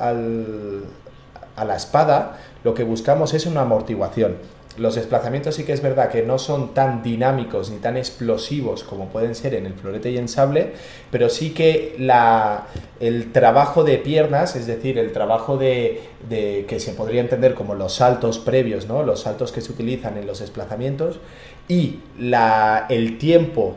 [1.60, 4.38] a la espada, lo que buscamos es una amortiguación.
[4.78, 9.10] Los desplazamientos sí que es verdad que no son tan dinámicos ni tan explosivos como
[9.10, 10.74] pueden ser en el florete y en sable,
[11.12, 12.68] pero sí que la,
[13.02, 17.96] el trabajo de piernas, es decir, el trabajo de, que se podría entender como los
[17.96, 19.04] saltos previos, ¿no?
[19.04, 21.20] los saltos que se utilizan en los desplazamientos,
[21.68, 23.76] y la, el tiempo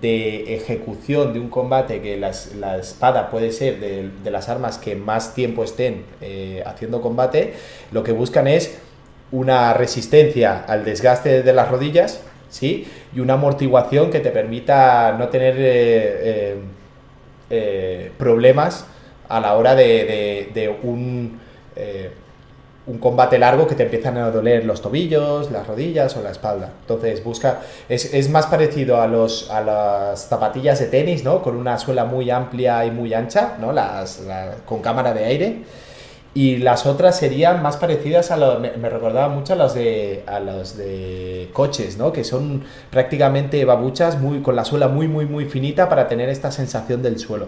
[0.00, 4.78] de ejecución de un combate que las- la espada puede ser de, de las armas
[4.78, 7.54] que más tiempo estén eh, haciendo combate,
[7.92, 8.78] lo que buscan es
[9.32, 12.86] una resistencia al desgaste de las rodillas, ¿sí?
[13.14, 16.56] Y una amortiguación que te permita no tener eh,
[17.50, 18.86] eh, problemas
[19.28, 21.40] a la hora de, de- un,
[22.86, 26.70] un combate largo que te empiezan a doler los tobillos, las rodillas o la espalda.
[26.82, 31.40] Entonces busca, es, es más parecido a, los, a las zapatillas de tenis, ¿no?
[31.42, 33.72] Con una suela muy amplia y muy ancha, ¿no?
[33.72, 35.58] Las, la- con cámara de aire.
[36.36, 40.24] Y las otras serían más parecidas a lo, me, me recordaba mucho a las de
[40.26, 42.12] a los de coches, ¿no?
[42.12, 46.50] Que son prácticamente babuchas muy con la suela muy muy muy finita para tener esta
[46.50, 47.46] sensación del suelo.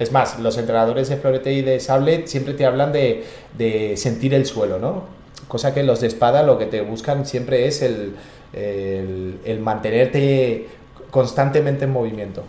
[0.00, 3.24] Es más, los entrenadores de florete y de sable siempre te hablan de,
[3.56, 5.04] de sentir el suelo, ¿no?
[5.48, 8.16] Cosa que los de espada lo que te buscan siempre es el,
[8.52, 10.68] el- el mantenerte
[11.10, 12.44] constantemente en movimiento.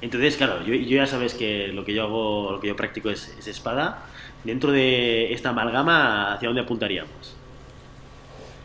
[0.00, 3.10] Entonces, claro, yo, yo ya sabes que lo que yo hago, lo que yo practico
[3.10, 4.06] es, es espada.
[4.44, 7.36] Dentro de esta amalgama, ¿hacia dónde apuntaríamos?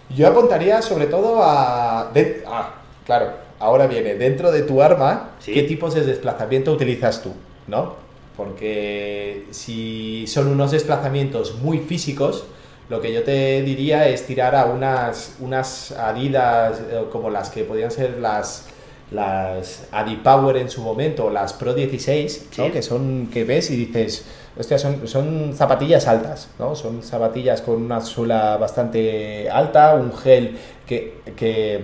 [0.10, 2.12] Yo apuntaría sobre todo a...
[2.13, 2.75] de- ah,
[3.06, 3.34] claro,
[3.65, 5.54] ahora viene, dentro de tu arma, Sí.
[5.54, 7.32] ¿qué tipos de desplazamiento utilizas tú?
[7.67, 7.95] ¿No?
[8.38, 12.45] Porque si son unos desplazamientos muy físicos,
[12.89, 17.63] lo que yo te diría es tirar a unas, unas Adidas eh, como las que
[17.63, 18.67] podían ser las,
[19.12, 22.65] las Adipower en su momento, o las Pro 16, ¿no?
[22.65, 22.71] Sí.
[22.71, 24.25] que son que ves y dices,
[24.58, 26.75] hostia, son, son zapatillas altas, ¿no?
[26.75, 31.82] Son zapatillas con una suela bastante alta, un gel que, que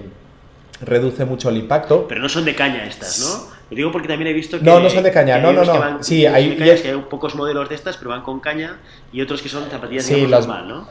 [0.82, 2.08] reduce mucho el impacto.
[2.08, 3.62] Pero no son de caña estas, ¿no?
[3.70, 4.66] Lo digo porque también he visto que.
[4.66, 5.80] No, no son de caña, no, no, no.
[5.80, 8.78] van- Sí, hay- cañas que hay pocos modelos de estas, pero van con caña,
[9.14, 10.88] y otros que son zapatillas Sí, digamos, los- normal, ¿no?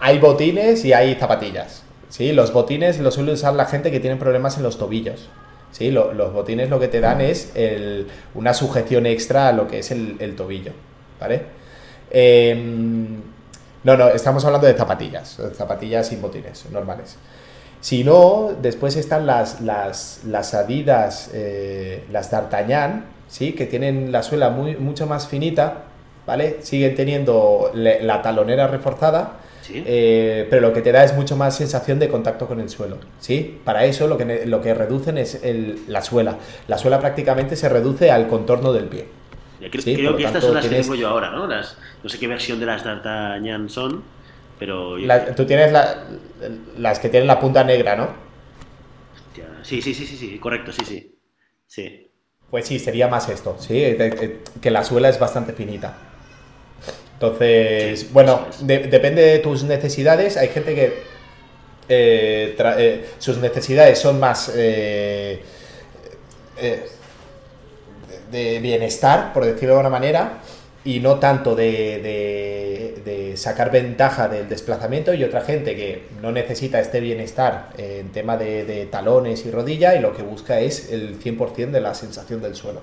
[0.00, 1.82] Hay botines y hay zapatillas.
[2.08, 2.32] ¿sí?
[2.32, 5.28] Los botines los suele usar la gente que tiene problemas en los tobillos.
[5.72, 5.90] ¿sí?
[5.90, 9.80] Lo- los botines lo que te dan es el- una sujeción extra a lo que
[9.80, 10.72] es el, el tobillo.
[11.20, 11.42] ¿Vale?
[12.10, 13.20] Em,
[13.82, 15.38] no, no, estamos hablando de zapatillas.
[15.54, 17.16] Zapatillas sin botines, normales.
[17.84, 23.52] Si no, después están las, las, las Adidas, eh, las D'Artagnan, ¿sí?
[23.52, 25.82] que tienen la suela muy, mucho más finita,
[26.26, 26.56] ¿vale?
[26.62, 29.82] Siguen teniendo le- la talonera reforzada, Sí.
[29.86, 32.96] eh, pero lo que te da es mucho más sensación de contacto con el suelo,
[33.20, 33.60] ¿sí?
[33.66, 36.38] Para eso lo que, lo que reducen es el- la suela.
[36.68, 39.08] La suela prácticamente se reduce al contorno del pie.
[39.58, 41.46] Creo sí, creo por que estas son las tienes- que tengo yo ahora, ¿no?
[41.46, 44.02] Las, no sé qué versión de las D'Artagnan son,
[44.64, 44.98] pero.
[44.98, 46.04] yo- La- tú tienes la-
[46.78, 48.08] las que tienen la punta negra, ¿no?
[49.62, 51.14] Sí, sí, sí, sí, sí, correcto, sí, sí.
[51.66, 52.10] Sí.
[52.50, 53.96] Pues sí, sería más esto, sí,
[54.60, 55.96] que la suela es bastante finita.
[57.14, 60.36] Entonces, bueno, depende de tus necesidades.
[60.36, 61.02] Hay gente que
[61.88, 65.42] eh, eh, sus necesidades son más eh,
[68.30, 70.38] de bienestar, por decirlo de alguna manera,
[70.84, 72.83] y no tanto de, de,
[73.36, 78.88] sacar ventaja del desplazamiento y otra gente que no necesita este bienestar en tema de,
[78.90, 82.82] talones y rodilla y lo que busca es el 100% de la sensación del suelo.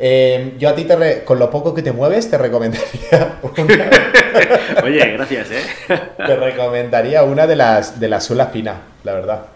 [0.00, 3.90] Eh, yo a ti, te con lo poco que te mueves, te recomendaría una...
[4.84, 5.62] Oye, gracias, ¿eh?
[6.16, 9.46] te recomendaría una de las de la suela fina, la verdad.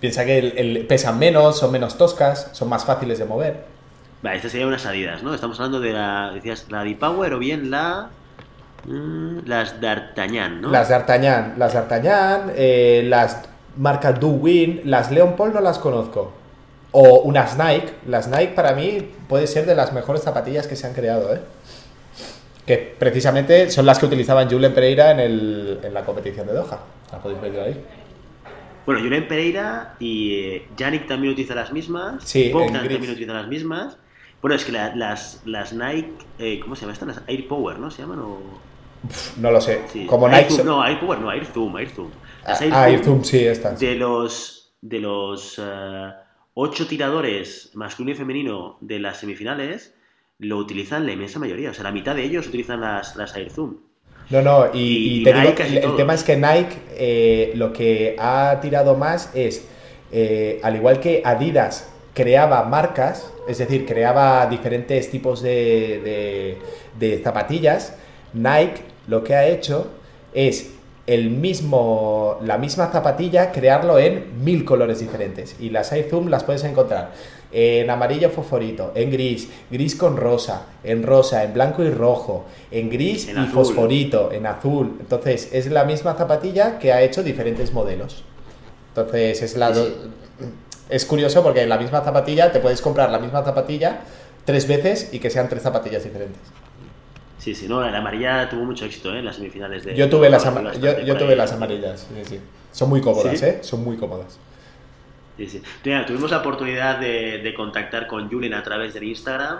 [0.00, 3.75] Piensa que el, pesan menos, son menos toscas, son más fáciles de mover.
[4.26, 5.32] Vale, estas serían unas salidas, ¿no?
[5.32, 8.10] Estamos hablando de la, decías, la D-Power o bien la...
[8.84, 10.70] Mm, las D'Artagnan, ¿no?
[10.72, 13.44] Las D'Artagnan, las D'Artagnan, eh, las
[13.76, 16.32] marcas Do-Win, las Leon Paul no las conozco.
[16.90, 20.88] O unas Nike, las Nike para mí puede ser de las mejores zapatillas que se
[20.88, 21.40] han creado, ¿eh?
[22.66, 26.80] Que precisamente son las que utilizaban Julen Pereira en, el, en la competición de Doha.
[27.12, 27.84] La podéis ver ahí.
[28.86, 32.24] Bueno, Julen Pereira y eh, Yannick también utiliza las mismas.
[32.24, 33.98] Sí, Bogdan también utiliza las mismas.
[34.46, 37.08] Bueno, es que las, las Nike, eh, ¿cómo se llama estas?
[37.08, 37.90] Las Air Power, ¿no?
[37.90, 38.38] ¿Se llaman o...?
[39.38, 39.80] no lo sé.
[40.06, 40.62] Como Nike...
[40.62, 42.10] no, Air Power no, Air Zoom, Air Zoom.
[42.46, 43.80] Las ah, Air, Zoom, sí, estas.
[43.80, 46.12] De los, de los uh,
[46.54, 49.96] ocho tiradores masculino y femenino de las semifinales,
[50.38, 51.70] lo utilizan la inmensa mayoría.
[51.70, 53.78] O sea, la mitad de ellos utilizan las, las Air Zoom.
[54.30, 58.60] No, no, y, te digo que el, tema es que Nike eh, lo que ha
[58.60, 59.68] tirado más es,
[60.12, 66.56] eh, al igual que Adidas creaba marcas, es decir, creaba diferentes tipos de,
[67.22, 67.92] zapatillas,
[68.32, 69.88] Nike lo que ha hecho
[70.32, 70.70] es
[71.06, 75.56] el mismo, la misma zapatilla crearlo en mil colores diferentes.
[75.60, 77.12] Y las iZoom las puedes encontrar
[77.52, 82.88] en amarillo fosforito, en gris, gris con rosa, en rosa, en blanco y rojo, en
[82.88, 84.96] gris y fosforito, en azul.
[85.00, 88.24] Entonces es la misma zapatilla que ha hecho diferentes modelos.
[88.88, 89.70] Entonces es la,
[90.88, 94.00] es curioso porque en la misma zapatilla te puedes comprar la misma zapatilla
[94.44, 96.40] tres veces y que sean tres zapatillas diferentes.
[97.38, 99.18] Sí, sí, no, la amarilla tuvo mucho éxito ¿eh?
[99.18, 99.94] en las semifinales de...
[99.94, 102.40] Yo tuve, las, yo, tuve las amarillas, sí, sí.
[102.72, 103.58] Son muy cómodas, ¿eh?
[103.62, 104.38] Son muy cómodas.
[105.36, 105.62] Sí, sí.
[105.82, 109.58] tuvimos la oportunidad de, contactar con Julien a través del Instagram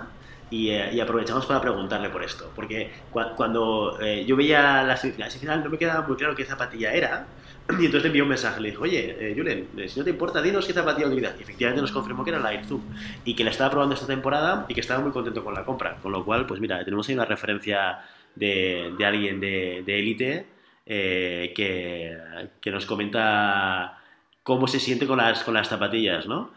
[0.51, 2.51] y, eh, aprovechamos para preguntarle por esto.
[2.55, 7.27] Porque cuando eh, yo veía la semifinal no me quedaba muy claro qué zapatilla era,
[7.69, 10.11] y entonces le envió un mensaje, le dijo, oye, eh, Julen, eh, si no te
[10.11, 11.35] importa, dinos qué zapatilla utilizas.
[11.39, 12.81] Y efectivamente nos confirmó que era la Airzoom
[13.25, 15.97] y que la estaba probando esta temporada y que estaba muy contento con la compra.
[15.97, 17.99] Con lo cual, pues mira, tenemos ahí una referencia
[18.35, 20.47] de, de alguien de élite
[20.87, 22.17] eh, que,
[22.61, 23.99] que, nos comenta
[24.45, 26.53] cómo se siente con las, con las zapatillas, ¿no?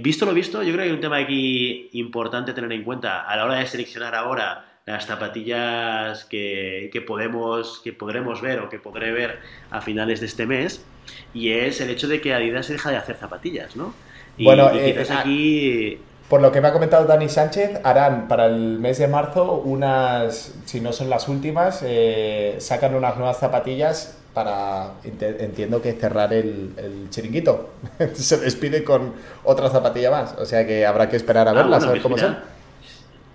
[0.00, 3.36] visto lo visto, yo creo que hay un tema aquí importante tener en cuenta a
[3.36, 9.12] la hora de seleccionar ahora las zapatillas que, podemos, que podremos ver o que podré
[9.12, 9.38] ver
[9.70, 10.84] a finales de este mes,
[11.32, 13.94] y es el hecho de que Adidas deja de hacer zapatillas, ¿no?
[14.36, 16.00] Y, bueno, eh, aquí...
[16.28, 20.54] Por lo que me ha comentado Dani Sánchez, harán para el mes de marzo unas,
[20.64, 26.72] si no son las últimas, eh, sacan unas nuevas zapatillas para, entiendo que cerrar el,
[26.78, 27.70] el chiringuito.
[28.14, 29.12] Se despide con
[29.44, 32.16] otra zapatilla más, o sea que habrá que esperar a ah, verlas, a ver cómo
[32.16, 32.38] son.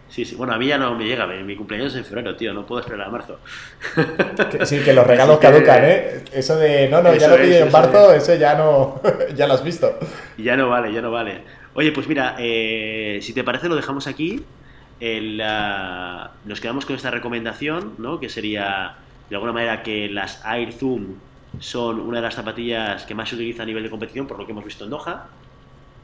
[0.09, 0.35] Sí, sí.
[0.35, 1.27] Bueno, a mí ya no me llega.
[1.27, 2.53] Mi, cumpleaños es en febrero, tío.
[2.53, 3.39] No puedo esperar a marzo.
[4.63, 6.23] sí, que los regalos caducan, ¿eh?
[6.33, 8.99] Eso de, no, no, ya lo pide en marzo, eso ya no...
[9.35, 9.99] ya lo has visto.
[10.37, 11.43] Ya no vale, ya no vale.
[11.75, 14.43] Oye, pues mira, eh, si te parece lo dejamos aquí.
[14.99, 18.19] nos quedamos con esta recomendación, ¿no?
[18.19, 18.95] Que sería,
[19.29, 21.15] de alguna manera, que las Air Zoom
[21.59, 24.45] son una de las zapatillas que más se utiliza a nivel de competición, por lo
[24.45, 25.27] que hemos visto en Doha.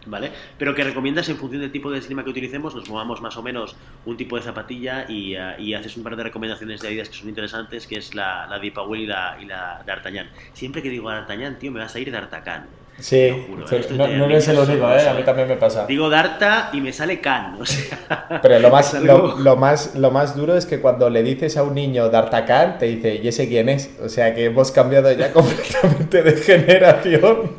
[0.05, 0.31] ¿Vale?
[0.57, 3.43] Pero que recomiendas en función del tipo de esgrima que utilicemos, nos movamos más o
[3.43, 7.15] menos un tipo de zapatilla y, uh, haces un par de recomendaciones de Adidas que
[7.15, 10.29] son interesantes, que es la, la de y la, y la D'Artagnan.
[10.53, 12.67] Siempre que digo D'Artagnan, tío, me vas a ir D'Artagnan.
[12.99, 13.85] Sí, juro, ¿eh?
[13.91, 15.09] no, no eres el único, ¿eh?
[15.09, 15.85] a mí también me pasa.
[15.85, 18.39] Digo Darta y me sale Can, o sea...
[18.41, 21.75] Pero lo más, lo, más, lo más duro es que cuando le dices a un
[21.75, 23.89] niño D'Artagnan, te dice, ¿y ese quién es?
[24.01, 27.51] O sea que hemos cambiado ya completamente de generación.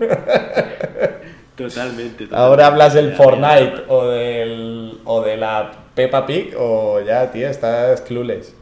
[1.57, 7.49] Totalmente, Ahora hablas del Fortnite o, del, o de la Peppa Pig o ya, tío,
[7.49, 8.55] estás clueless.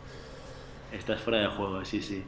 [0.92, 2.22] Estás fuera de juego, sí, sí.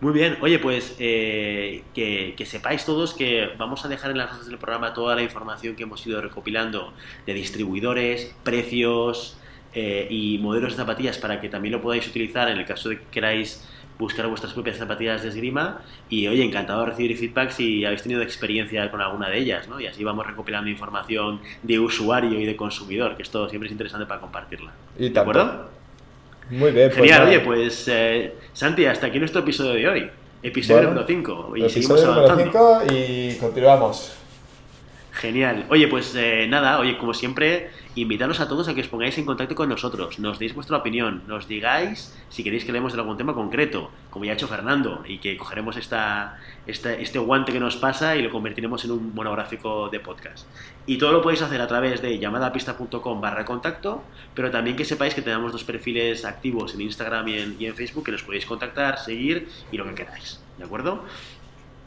[0.00, 4.48] Muy bien, oye, pues eh, que, sepáis todos que vamos a dejar en las notas
[4.48, 6.92] del programa toda la información que hemos ido recopilando
[7.24, 9.38] de distribuidores, precios,
[9.74, 12.98] eh, y modelos de zapatillas para que también lo podáis utilizar en el caso de
[12.98, 13.66] que queráis
[14.02, 18.20] buscar vuestras propias zapatillas de esgrima y oye, encantado de recibir feedback si habéis tenido
[18.20, 19.80] experiencia con alguna de ellas, ¿no?
[19.80, 24.06] Y así vamos recopilando información de usuario y de consumidor, que esto siempre es interesante
[24.06, 24.72] para compartirla.
[24.98, 25.70] Y ¿De acuerdo?
[26.50, 26.88] Muy bien.
[26.88, 30.10] Pues Genial, oye, pues eh, Santi, hasta aquí nuestro episodio de hoy.
[30.42, 31.56] Episodio número 5.
[31.56, 32.42] Y seguimos avanzando.
[32.44, 34.16] 5 y continuamos.
[35.12, 35.66] Genial.
[35.68, 39.24] Oye, pues eh, nada, oye, como siempre, invitaros a todos a que os pongáis en
[39.24, 43.16] contacto con nosotros, nos deis vuestra opinión, nos digáis si queréis que leemos de algún
[43.16, 47.76] tema concreto, como ya ha hecho Fernando, y que cogeremos esta, este guante que nos
[47.76, 50.46] pasa y lo convertiremos en un monográfico de podcast.
[50.86, 54.02] Y todo lo podéis hacer a través de llamadapista.com barra contacto,
[54.34, 58.12] pero también que sepáis que tenemos dos perfiles activos en Instagram y en, Facebook que
[58.12, 60.40] nos podéis contactar, seguir y lo que queráis.
[60.58, 61.04] ¿De acuerdo?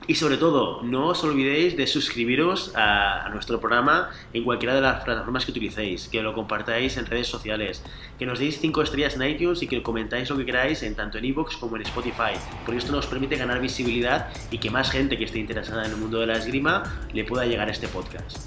[0.08, 5.04] Y sobre todo, no os olvidéis de suscribiros a, nuestro programa en cualquiera de las
[5.04, 7.84] plataformas que utilicéis, que lo compartáis en redes sociales,
[8.20, 11.18] que nos deis 5 estrellas en iTunes y que comentáis lo que queráis en tanto
[11.18, 12.34] en iVoox como en Spotify,
[12.66, 15.98] porque esto nos permite ganar visibilidad y que más gente que esté interesada en el
[15.98, 18.38] mundo de la esgrima le pueda llegar a este podcast.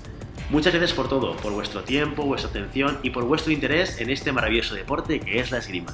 [0.51, 4.33] Muchas gracias por todo, por vuestro tiempo, vuestra atención y por vuestro interés en este
[4.33, 5.93] maravilloso deporte que es la esgrima.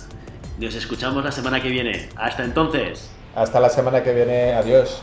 [0.58, 2.08] Nos escuchamos la semana que viene.
[2.14, 3.10] Hasta entonces.
[3.34, 4.52] Hasta la semana que viene.
[4.52, 5.02] Adiós.